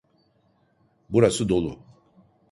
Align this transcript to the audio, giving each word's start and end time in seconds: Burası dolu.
Burası 1.09 1.49
dolu. 1.49 1.79